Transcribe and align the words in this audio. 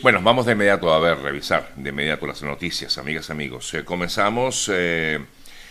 Bueno, 0.00 0.20
vamos 0.22 0.46
de 0.46 0.52
inmediato 0.52 0.94
a 0.94 1.00
ver, 1.00 1.18
revisar 1.18 1.72
de 1.74 1.90
inmediato 1.90 2.24
las 2.24 2.40
noticias, 2.44 2.98
amigas 2.98 3.30
amigos. 3.30 3.74
Eh, 3.74 3.84
comenzamos, 3.84 4.70
eh, 4.72 5.18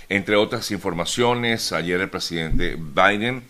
entre 0.09 0.35
otras 0.35 0.69
informaciones, 0.71 1.71
ayer 1.71 2.01
el 2.01 2.09
presidente 2.09 2.77
Biden 2.77 3.43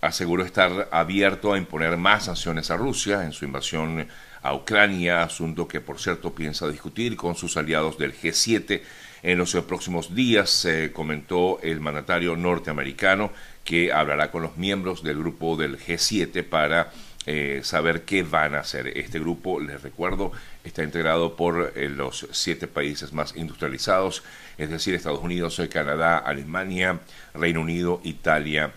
aseguró 0.00 0.42
estar 0.42 0.88
abierto 0.90 1.52
a 1.52 1.58
imponer 1.58 1.98
más 1.98 2.24
sanciones 2.24 2.70
a 2.70 2.78
Rusia 2.78 3.22
en 3.24 3.32
su 3.32 3.44
invasión 3.44 4.08
a 4.42 4.54
Ucrania, 4.54 5.22
asunto 5.22 5.68
que 5.68 5.82
por 5.82 6.00
cierto 6.00 6.34
piensa 6.34 6.68
discutir 6.68 7.16
con 7.16 7.34
sus 7.34 7.58
aliados 7.58 7.98
del 7.98 8.14
G7 8.14 8.80
en 9.22 9.38
los 9.38 9.54
próximos 9.54 10.14
días, 10.14 10.66
comentó 10.94 11.58
el 11.62 11.80
mandatario 11.80 12.34
norteamericano 12.34 13.30
que 13.62 13.92
hablará 13.92 14.30
con 14.30 14.42
los 14.42 14.56
miembros 14.56 15.02
del 15.02 15.18
grupo 15.18 15.56
del 15.56 15.78
G7 15.78 16.44
para 16.44 16.92
eh, 17.26 17.60
saber 17.62 18.02
qué 18.02 18.22
van 18.22 18.54
a 18.54 18.60
hacer. 18.60 18.98
Este 18.98 19.18
grupo, 19.18 19.58
les 19.58 19.80
recuerdo, 19.82 20.32
está 20.62 20.82
integrado 20.82 21.36
por 21.36 21.72
eh, 21.74 21.88
los 21.88 22.26
siete 22.32 22.66
países 22.66 23.14
más 23.14 23.34
industrializados, 23.34 24.22
es 24.58 24.68
decir, 24.68 24.94
Estados 24.94 25.20
Unidos, 25.20 25.60
Canadá, 25.72 26.18
Alemania, 26.18 27.00
Reino 27.32 27.62
Unido, 27.62 28.02
Italia 28.04 28.72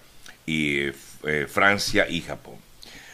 y 0.45 0.79
eh, 0.79 1.47
Francia 1.49 2.07
y 2.09 2.21
Japón. 2.21 2.55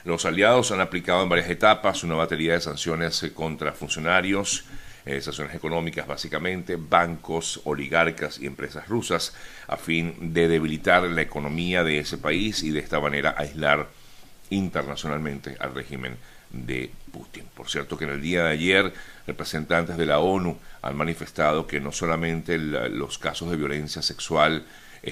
Los 0.05 0.25
aliados 0.25 0.71
han 0.71 0.81
aplicado 0.81 1.23
en 1.23 1.29
varias 1.29 1.49
etapas 1.49 2.03
una 2.03 2.13
batería 2.13 2.53
de 2.53 2.61
sanciones 2.61 3.31
contra 3.33 3.71
funcionarios, 3.71 4.65
sanciones 5.21 5.55
económicas 5.55 6.05
básicamente, 6.05 6.75
bancos, 6.75 7.61
oligarcas 7.63 8.37
y 8.39 8.45
empresas 8.45 8.87
rusas, 8.87 9.33
a 9.67 9.77
fin 9.77 10.33
de 10.33 10.47
debilitar 10.47 11.03
la 11.03 11.21
economía 11.21 11.83
de 11.83 11.99
ese 11.99 12.17
país 12.17 12.63
y 12.63 12.71
de 12.71 12.79
esta 12.79 12.99
manera 12.99 13.33
aislar 13.37 13.87
internacionalmente 14.53 15.55
al 15.59 15.73
régimen 15.73 16.17
de 16.51 16.91
Putin. 17.11 17.45
Por 17.53 17.69
cierto 17.69 17.97
que 17.97 18.05
en 18.05 18.11
el 18.11 18.21
día 18.21 18.45
de 18.45 18.51
ayer 18.51 18.93
representantes 19.25 19.97
de 19.97 20.05
la 20.05 20.19
ONU 20.19 20.57
han 20.81 20.95
manifestado 20.95 21.67
que 21.67 21.79
no 21.79 21.91
solamente 21.91 22.57
los 22.57 23.17
casos 23.17 23.49
de 23.49 23.57
violencia 23.57 24.01
sexual 24.01 24.65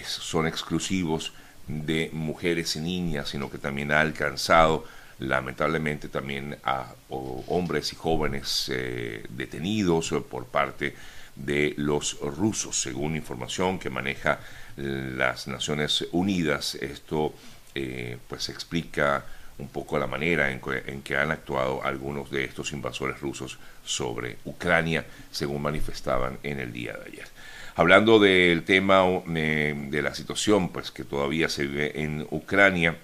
son 0.06 0.48
exclusivos 0.48 1.34
de 1.68 2.10
mujeres 2.14 2.76
y 2.76 2.80
niñas, 2.80 3.30
sino 3.30 3.50
que 3.50 3.58
también 3.58 3.92
ha 3.92 4.02
alcanzado 4.02 4.86
lamentablemente 5.20 6.10
también 6.10 6.58
a 6.64 6.94
hombres 7.10 7.94
y 7.94 7.96
jóvenes 7.96 8.72
eh, 8.74 9.24
detenidos 9.30 10.14
por 10.30 10.46
parte 10.46 10.96
de 11.36 11.74
los 11.78 12.20
rusos, 12.22 12.82
según 12.82 13.16
información 13.16 13.80
que 13.80 13.90
maneja 13.90 14.40
las 14.76 15.48
Naciones 15.48 16.08
Unidas. 16.12 16.76
Esto 16.76 17.34
eh, 17.76 18.18
pues 18.28 18.50
explica 18.50 19.26
un 19.58 19.68
poco 19.68 20.00
la 20.00 20.08
manera 20.08 20.52
en 20.52 21.02
que, 21.02 21.16
han 21.16 21.32
actuado 21.32 21.84
algunos 21.84 22.32
de 22.32 22.44
estos 22.44 22.74
invasores 22.74 23.20
rusos 23.20 23.60
sobre 23.86 24.38
Ucrania, 24.46 25.06
según 25.32 25.62
manifestaban 25.62 26.40
en 26.42 26.60
el 26.60 26.74
día 26.74 26.94
de 26.94 27.12
ayer. 27.12 27.28
Hablando 27.76 28.20
del 28.20 28.64
tema 28.64 29.04
eh, 29.36 29.76
de 29.90 30.02
la 30.02 30.16
situación 30.16 30.70
pues, 30.70 30.92
que 30.92 31.04
todavía 31.04 31.48
se 31.48 31.66
vive 31.68 32.02
en 32.02 32.28
Ucrania, 32.32 32.98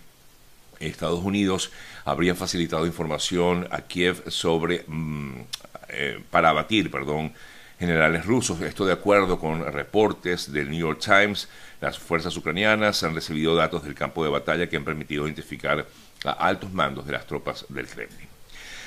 Estados 0.80 1.24
Unidos 1.24 1.72
habría 2.06 2.36
facilitado 2.36 2.86
información 2.86 3.68
a 3.72 3.82
Kiev 3.82 4.30
sobre 4.30 4.84
mm, 4.88 5.42
eh, 5.90 6.20
para 6.30 6.50
abatir, 6.50 6.92
perdón, 6.92 7.34
generales 7.80 8.26
rusos. 8.26 8.62
Esto 8.62 8.86
de 8.86 8.94
acuerdo 8.94 9.40
con 9.40 9.64
reportes 9.72 10.52
del 10.52 10.70
New 10.70 10.80
York 10.80 11.00
Times, 11.00 11.48
las 11.80 12.00
fuerzas 12.00 12.36
ucranianas 12.36 13.04
han 13.04 13.14
recibido 13.14 13.56
datos 13.56 13.84
del 13.84 13.94
campo 13.94 14.24
de 14.24 14.30
batalla 14.30 14.68
que 14.68 14.78
han 14.78 14.86
permitido 14.86 15.26
identificar 15.26 15.86
a 16.26 16.32
altos 16.32 16.74
mandos 16.74 17.06
de 17.06 17.14
las 17.14 17.28
tropas 17.28 17.66
del 17.70 17.88
Kremlin. 17.88 18.28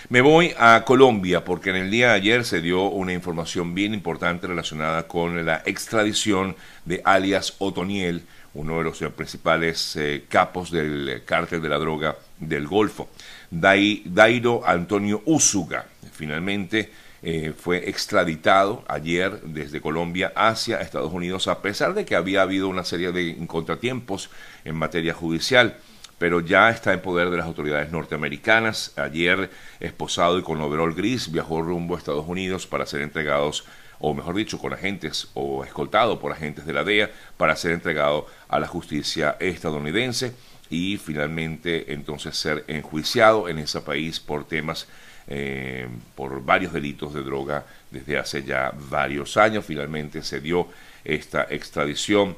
Me 0.09 0.23
voy 0.23 0.53
a 0.59 0.83
Colombia 0.85 1.45
porque 1.45 1.71
en 1.71 1.77
el 1.77 1.91
día 1.91 2.09
de 2.09 2.15
ayer 2.15 2.45
se 2.45 2.61
dio 2.61 2.85
una 2.85 3.13
información 3.13 3.75
bien 3.75 3.95
importante 3.95 4.47
relacionada 4.47 5.07
con 5.07 5.45
la 5.47 5.63
extradición 5.67 6.57
de 6.85 7.01
alias 7.05 7.55
Otoniel, 7.59 8.25
uno 8.55 8.79
de 8.79 8.85
los 8.85 8.99
principales 9.15 9.95
eh, 9.95 10.25
capos 10.29 10.73
del 10.73 11.23
cártel 11.25 11.63
de 11.63 11.69
la 11.69 11.79
droga 11.79 12.17
del 12.41 12.67
Golfo. 12.67 13.09
Dairo 13.51 14.63
Antonio 14.67 15.23
Úsuga, 15.27 15.87
finalmente 16.13 16.91
eh, 17.23 17.53
fue 17.57 17.89
extraditado 17.89 18.85
ayer 18.89 19.41
desde 19.43 19.81
Colombia 19.81 20.33
hacia 20.35 20.81
Estados 20.81 21.13
Unidos, 21.13 21.49
a 21.49 21.63
pesar 21.63 21.95
de 21.95 22.05
que 22.05 22.17
había 22.17 22.43
habido 22.43 22.69
una 22.69 22.85
serie 22.85 23.13
de 23.13 23.37
contratiempos 23.47 24.31
en 24.65 24.77
materia 24.77 25.15
judicial 25.15 25.77
pero 26.21 26.41
ya 26.41 26.69
está 26.69 26.93
en 26.93 27.01
poder 27.01 27.31
de 27.31 27.39
las 27.39 27.47
autoridades 27.47 27.91
norteamericanas. 27.91 28.93
Ayer, 28.99 29.49
esposado 29.81 30.39
y 30.39 30.43
con 30.43 30.61
overol 30.61 30.95
gris, 30.95 31.33
viajó 31.33 31.63
rumbo 31.63 31.95
a 31.95 31.99
Estados 31.99 32.27
Unidos 32.29 32.67
para 32.67 32.85
ser 32.85 33.01
entregados, 33.01 33.65
o 34.01 34.13
mejor 34.13 34.35
dicho, 34.35 34.59
con 34.59 34.75
agentes 34.75 35.29
o 35.33 35.65
escoltado 35.65 36.21
por 36.21 36.33
agentes 36.33 36.67
de 36.67 36.75
la 36.75 36.85
DEA, 36.85 37.11
para 37.39 37.57
ser 37.57 37.73
entregado 37.73 38.27
a 38.49 38.61
la 38.61 38.67
justicia 38.67 39.39
estadounidense 39.41 40.35
y 40.69 40.99
finalmente 40.99 41.95
entonces 41.95 42.37
ser 42.37 42.67
enjuiciado 42.69 43.49
en 43.49 43.59
ese 43.59 43.81
país 43.81 44.21
por 44.21 44.47
temas 44.47 44.89
eh, 45.33 45.87
por 46.17 46.45
varios 46.45 46.73
delitos 46.73 47.15
de 47.15 47.23
droga 47.23 47.65
desde 47.91 48.19
hace 48.19 48.43
ya 48.43 48.73
varios 48.91 49.37
años. 49.37 49.65
Finalmente 49.65 50.23
se 50.23 50.41
dio 50.41 50.67
esta 51.05 51.47
extradición 51.49 52.37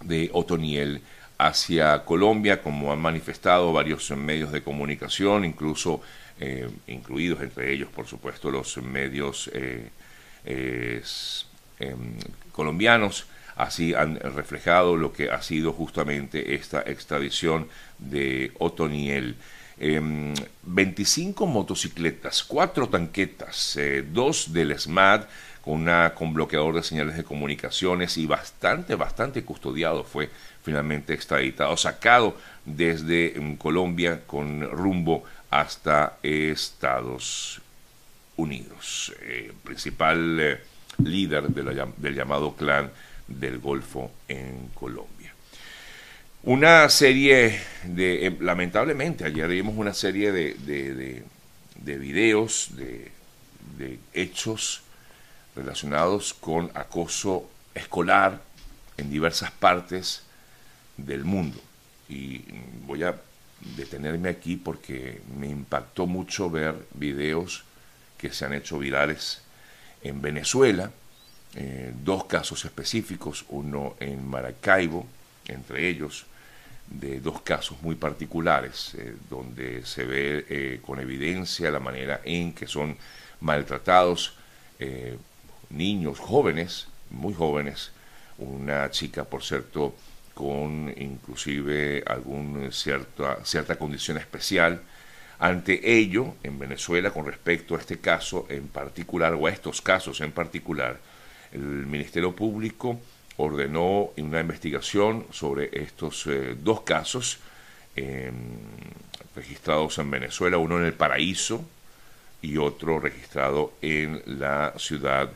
de 0.00 0.28
Otoniel 0.32 1.00
hacia 1.38 2.04
Colombia, 2.04 2.60
como 2.60 2.92
han 2.92 3.00
manifestado 3.00 3.72
varios 3.72 4.10
medios 4.10 4.50
de 4.50 4.62
comunicación, 4.62 5.44
incluso 5.44 6.00
eh, 6.40 6.68
incluidos 6.88 7.40
entre 7.40 7.72
ellos, 7.72 7.88
por 7.88 8.06
supuesto, 8.06 8.50
los 8.50 8.76
medios 8.78 9.48
eh, 9.54 9.90
em, 10.44 12.14
colombianos. 12.50 13.26
Así 13.54 13.94
han 13.94 14.18
reflejado 14.18 14.96
lo 14.96 15.12
que 15.12 15.30
ha 15.30 15.40
sido 15.40 15.72
justamente 15.72 16.54
esta 16.54 16.80
extradición 16.82 17.68
de 17.98 18.50
Otoniel. 18.58 19.36
25 19.78 21.44
em, 21.44 21.50
motocicletas, 21.50 22.42
4 22.44 22.88
tanquetas, 22.88 23.76
eh, 23.76 24.02
dos 24.02 24.52
del 24.52 24.78
SMAD 24.78 25.24
con, 25.62 25.74
una, 25.82 26.14
con 26.14 26.34
bloqueador 26.34 26.74
de 26.74 26.82
señales 26.82 27.16
de 27.16 27.24
comunicaciones 27.24 28.18
y 28.18 28.26
bastante, 28.26 28.94
bastante 28.94 29.44
custodiado 29.44 30.04
fue 30.04 30.30
finalmente 30.62 31.14
extraditado, 31.14 31.76
sacado 31.76 32.36
desde 32.64 33.36
em, 33.36 33.56
Colombia 33.56 34.22
con 34.26 34.62
rumbo 34.62 35.24
hasta 35.50 36.18
Estados 36.22 37.60
Unidos. 38.36 39.12
Eh, 39.20 39.52
principal 39.62 40.40
eh, 40.40 40.60
líder 40.98 41.48
del 41.48 42.14
llamado 42.14 42.54
clan 42.56 42.90
del 43.28 43.58
Golfo 43.58 44.10
en 44.28 44.68
Colombia. 44.74 45.21
Una 46.44 46.88
serie 46.88 47.60
de, 47.84 48.26
em, 48.26 48.40
lamentablemente, 48.40 49.24
ayer 49.24 49.46
vimos 49.46 49.76
una 49.76 49.94
serie 49.94 50.32
de, 50.32 50.54
de, 50.54 51.22
de, 51.76 51.98
videos, 51.98 52.70
de, 52.72 53.12
de 53.78 54.00
hechos 54.12 54.82
relacionados 55.54 56.34
con 56.34 56.72
acoso 56.74 57.48
escolar 57.76 58.40
en 58.96 59.08
diversas 59.08 59.52
partes 59.52 60.24
del 60.96 61.24
mundo. 61.24 61.60
Y 62.08 62.42
voy 62.86 63.04
a 63.04 63.14
detenerme 63.76 64.28
aquí 64.28 64.56
porque 64.56 65.20
me 65.38 65.46
impactó 65.46 66.08
mucho 66.08 66.50
ver 66.50 66.74
videos 66.94 67.62
que 68.18 68.32
se 68.32 68.44
han 68.46 68.52
hecho 68.52 68.80
virales 68.80 69.42
en 70.02 70.20
Venezuela, 70.20 70.90
eh, 71.54 71.92
dos 72.02 72.24
casos 72.24 72.64
específicos, 72.64 73.44
uno 73.48 73.94
en 74.00 74.28
Maracaibo, 74.28 75.06
entre 75.46 75.88
ellos, 75.88 76.26
de 77.00 77.20
dos 77.20 77.40
casos 77.42 77.80
muy 77.82 77.94
particulares, 77.94 78.94
eh, 78.94 79.14
donde 79.30 79.84
se 79.84 80.04
ve 80.04 80.46
eh, 80.48 80.80
con 80.84 81.00
evidencia 81.00 81.70
la 81.70 81.80
manera 81.80 82.20
en 82.24 82.52
que 82.52 82.66
son 82.66 82.96
maltratados 83.40 84.34
eh, 84.78 85.16
niños 85.70 86.18
jóvenes, 86.18 86.88
muy 87.10 87.34
jóvenes, 87.34 87.92
una 88.38 88.90
chica, 88.90 89.24
por 89.24 89.42
cierto, 89.42 89.94
con 90.34 90.92
inclusive 90.96 92.02
algún 92.06 92.72
cierta, 92.72 93.44
cierta 93.44 93.76
condición 93.76 94.18
especial. 94.18 94.82
Ante 95.38 95.92
ello, 95.92 96.34
en 96.42 96.58
Venezuela, 96.58 97.10
con 97.10 97.26
respecto 97.26 97.74
a 97.74 97.78
este 97.78 97.98
caso 97.98 98.46
en 98.48 98.68
particular, 98.68 99.34
o 99.34 99.46
a 99.46 99.50
estos 99.50 99.82
casos 99.82 100.20
en 100.20 100.32
particular, 100.32 100.98
el 101.52 101.60
Ministerio 101.60 102.34
Público 102.34 103.00
ordenó 103.36 104.10
una 104.16 104.40
investigación 104.40 105.26
sobre 105.30 105.70
estos 105.72 106.26
eh, 106.26 106.56
dos 106.58 106.82
casos 106.82 107.38
em, 107.96 108.34
registrados 109.34 109.98
en 109.98 110.10
Venezuela, 110.10 110.58
uno 110.58 110.78
en 110.78 110.84
el 110.84 110.92
Paraíso 110.92 111.64
y 112.42 112.56
otro 112.56 112.98
registrado 112.98 113.72
en 113.80 114.22
la 114.26 114.74
ciudad 114.76 115.30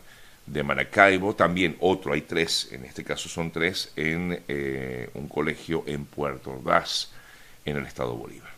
de 0.47 0.63
Maracaibo, 0.63 1.35
también 1.35 1.77
otro, 1.81 2.13
hay 2.13 2.23
tres, 2.23 2.69
en 2.71 2.85
este 2.85 3.03
caso 3.03 3.29
son 3.29 3.51
tres, 3.51 3.93
en 3.97 4.43
eh, 4.47 5.11
un 5.15 5.29
colegio 5.29 5.83
en 5.87 6.05
Puerto 6.05 6.53
Ordaz, 6.53 7.11
en 7.65 7.77
el 7.77 7.87
estado 7.87 8.15
Bolívar. 8.15 8.56